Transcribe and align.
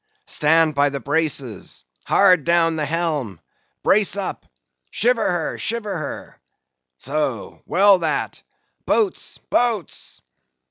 Stand 0.25 0.73
by 0.73 0.89
the 0.89 0.99
braces! 0.99 1.83
Hard 2.07 2.43
down 2.43 2.75
the 2.75 2.87
helm!—brace 2.87 4.17
up! 4.17 4.47
Shiver 4.89 5.29
her!—shiver 5.31 5.95
her!—So; 5.95 7.61
well 7.67 7.99
that! 7.99 8.41
Boats, 8.87 9.37
boats!" 9.51 10.23